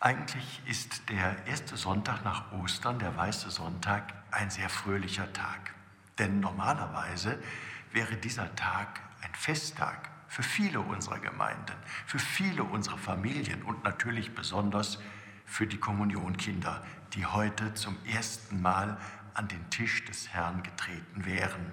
Eigentlich 0.00 0.60
ist 0.66 1.08
der 1.08 1.46
erste 1.46 1.76
Sonntag 1.76 2.24
nach 2.24 2.52
Ostern, 2.52 2.98
der 2.98 3.16
Weiße 3.16 3.50
Sonntag, 3.50 4.12
ein 4.30 4.50
sehr 4.50 4.68
fröhlicher 4.68 5.32
Tag. 5.32 5.74
Denn 6.18 6.40
normalerweise 6.40 7.38
wäre 7.92 8.16
dieser 8.16 8.54
Tag 8.54 9.00
ein 9.22 9.34
Festtag 9.34 10.10
für 10.28 10.42
viele 10.42 10.80
unserer 10.80 11.18
Gemeinden, 11.20 11.76
für 12.06 12.18
viele 12.18 12.64
unserer 12.64 12.98
Familien 12.98 13.62
und 13.62 13.84
natürlich 13.84 14.34
besonders 14.34 14.98
für 15.46 15.66
die 15.66 15.78
Kommunionkinder, 15.78 16.82
die 17.12 17.24
heute 17.24 17.72
zum 17.74 17.96
ersten 18.04 18.60
Mal 18.60 18.98
an 19.34 19.48
den 19.48 19.70
Tisch 19.70 20.04
des 20.04 20.28
Herrn 20.28 20.62
getreten 20.62 21.24
wären. 21.24 21.70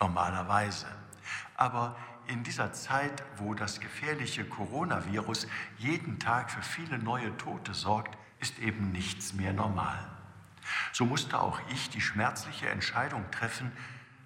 Normalerweise. 0.00 0.86
Aber 1.56 1.96
in 2.26 2.42
dieser 2.42 2.72
Zeit, 2.72 3.22
wo 3.36 3.54
das 3.54 3.80
gefährliche 3.80 4.44
Coronavirus 4.44 5.46
jeden 5.78 6.18
Tag 6.18 6.50
für 6.50 6.62
viele 6.62 6.98
neue 6.98 7.36
Tote 7.36 7.74
sorgt, 7.74 8.16
ist 8.40 8.58
eben 8.58 8.92
nichts 8.92 9.34
mehr 9.34 9.52
normal. 9.52 9.98
So 10.92 11.04
musste 11.04 11.40
auch 11.40 11.60
ich 11.70 11.90
die 11.90 12.00
schmerzliche 12.00 12.68
Entscheidung 12.68 13.30
treffen, 13.30 13.72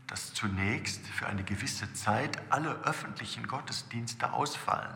dass 0.07 0.35
zunächst 0.35 1.07
für 1.07 1.27
eine 1.27 1.43
gewisse 1.43 1.93
Zeit 1.93 2.41
alle 2.51 2.71
öffentlichen 2.85 3.47
Gottesdienste 3.47 4.33
ausfallen. 4.33 4.95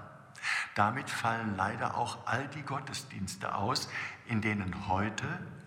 Damit 0.74 1.10
fallen 1.10 1.56
leider 1.56 1.96
auch 1.96 2.26
all 2.26 2.46
die 2.48 2.62
Gottesdienste 2.62 3.54
aus, 3.54 3.88
in 4.26 4.40
denen 4.40 4.88
heute 4.88 5.26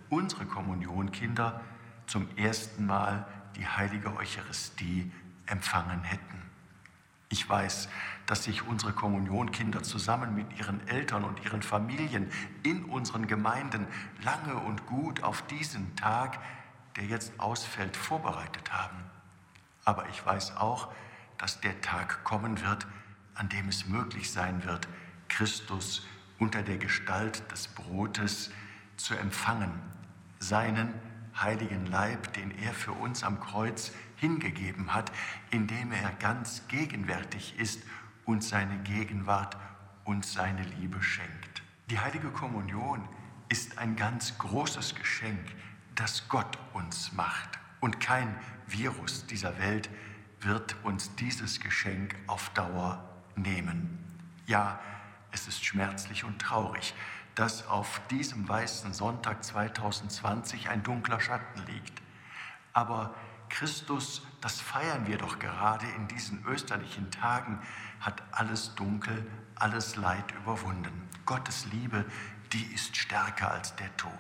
unsere 0.10 0.46
Kommunionkinder 0.46 1.62
zum 2.08 2.28
ersten 2.38 2.86
Mal 2.86 3.28
die 3.56 3.68
heilige 3.68 4.16
Eucharistie 4.16 5.12
empfangen 5.46 6.04
hätten. 6.04 6.53
Ich 7.34 7.50
weiß, 7.50 7.90
dass 8.28 8.44
sich 8.44 8.68
unsere 8.68 8.94
Kommunionkinder 8.94 9.82
zusammen 9.82 10.36
mit 10.36 10.56
ihren 10.60 10.88
Eltern 10.88 11.24
und 11.24 11.44
ihren 11.44 11.64
Familien 11.64 12.30
in 12.62 12.86
unseren 12.86 13.26
Gemeinden 13.26 13.88
lange 14.22 14.54
und 14.54 14.86
gut 14.86 15.24
auf 15.24 15.42
diesen 15.48 15.96
Tag, 15.96 16.38
der 16.96 17.06
jetzt 17.06 17.40
ausfällt, 17.40 17.98
vorbereitet 17.98 18.72
haben. 18.72 18.98
Aber 19.84 20.08
ich 20.10 20.24
weiß 20.24 20.58
auch, 20.58 20.94
dass 21.40 21.60
der 21.60 21.82
Tag 21.82 22.24
kommen 22.24 22.62
wird, 22.62 22.86
an 23.34 23.50
dem 23.50 23.68
es 23.68 23.88
möglich 23.88 24.32
sein 24.32 24.64
wird, 24.64 24.88
Christus 25.28 26.06
unter 26.38 26.62
der 26.62 26.78
Gestalt 26.78 27.52
des 27.52 27.68
Brotes 27.68 28.52
zu 28.96 29.16
empfangen, 29.16 29.72
seinen 30.38 30.94
heiligen 31.42 31.86
Leib, 31.86 32.34
den 32.34 32.52
er 32.60 32.74
für 32.74 32.92
uns 32.92 33.24
am 33.24 33.40
Kreuz 33.40 33.92
hingegeben 34.18 34.94
hat, 34.94 35.12
indem 35.52 35.92
er 35.92 36.12
ganz 36.20 36.68
gegenwärtig 36.68 37.60
ist 37.60 37.84
und 38.26 38.44
seine 38.44 38.78
Gegenwart 38.80 39.58
und 40.06 40.26
seine 40.26 40.64
Liebe 40.64 41.02
schenkt. 41.02 41.64
Die 41.90 42.00
heilige 42.00 42.30
Kommunion 42.30 43.08
ist 43.50 43.78
ein 43.78 43.96
ganz 43.96 44.38
großes 44.38 44.96
Geschenk, 44.96 45.54
das 45.96 46.28
Gott 46.30 46.58
uns 46.74 47.12
macht. 47.14 47.60
Und 47.82 48.00
kein 48.00 48.36
Virus 48.68 49.26
dieser 49.28 49.58
Welt 49.60 49.90
wird 50.42 50.76
uns 50.84 51.14
dieses 51.16 51.60
Geschenk 51.60 52.16
auf 52.28 52.50
Dauer 52.50 53.04
nehmen. 53.36 54.00
Ja, 54.46 54.80
es 55.32 55.48
ist 55.48 55.66
schmerzlich 55.66 56.24
und 56.24 56.40
traurig, 56.40 56.94
dass 57.36 57.68
auf 57.68 58.02
diesem 58.10 58.48
weißen 58.48 58.94
Sonntag 58.94 59.44
2020 59.44 60.70
ein 60.70 60.84
dunkler 60.84 61.20
Schatten 61.20 61.66
liegt. 61.66 62.02
Aber 62.74 63.14
Christus, 63.50 64.24
das 64.42 64.60
feiern 64.60 65.06
wir 65.08 65.18
doch 65.18 65.40
gerade 65.40 65.86
in 65.96 66.08
diesen 66.08 66.44
österlichen 66.46 67.12
Tagen, 67.12 67.60
hat 68.00 68.24
alles 68.32 68.76
Dunkel, 68.76 69.26
alles 69.56 69.96
Leid 69.96 70.32
überwunden. 70.32 71.10
Gottes 71.26 71.66
Liebe, 71.72 72.06
die 72.52 72.64
ist 72.74 72.98
stärker 72.98 73.52
als 73.52 73.76
der 73.76 73.96
Tod. 73.98 74.12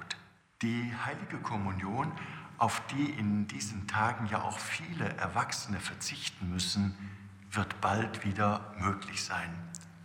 Die 0.61 0.94
heilige 1.06 1.39
Kommunion, 1.39 2.11
auf 2.58 2.81
die 2.88 3.09
in 3.09 3.47
diesen 3.47 3.88
Tagen 3.88 4.28
ja 4.28 4.41
auch 4.44 4.59
viele 4.59 5.09
Erwachsene 5.17 5.79
verzichten 5.79 6.50
müssen, 6.50 6.96
wird 7.52 7.81
bald 7.81 8.23
wieder 8.23 8.73
möglich 8.79 9.23
sein. 9.23 9.50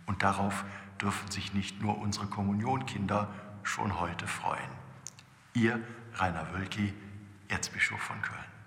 Und 0.09 0.23
darauf 0.23 0.65
dürfen 0.99 1.29
sich 1.29 1.53
nicht 1.53 1.83
nur 1.83 1.99
unsere 1.99 2.25
Kommunionkinder 2.25 3.27
schon 3.61 3.99
heute 3.99 4.25
freuen. 4.25 4.71
Ihr 5.53 5.79
Rainer 6.15 6.51
Wölki, 6.51 6.95
Erzbischof 7.47 7.99
von 7.99 8.19
Köln. 8.23 8.58